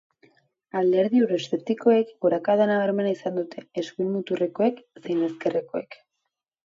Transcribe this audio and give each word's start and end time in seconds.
Alderdi 0.79 1.19
euroeszeptikoek 1.25 2.09
gorakada 2.25 2.67
nabarmena 2.71 3.11
izan 3.17 3.37
dute, 3.41 3.63
eskuin 3.83 4.11
muturrekoek 4.15 4.81
zein 5.05 5.23
ezkerrekoek. 5.29 6.01